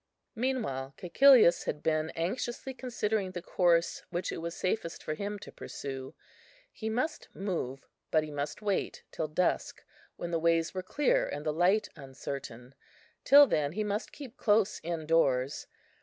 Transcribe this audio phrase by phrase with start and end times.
[0.33, 5.51] Meanwhile Cæcilius had been anxiously considering the course which it was safest for him to
[5.51, 6.15] pursue.
[6.73, 9.83] He must move, but he must wait till dusk,
[10.15, 12.73] when the ways were clear, and the light uncertain.
[13.23, 15.67] Till then he must keep close in doors.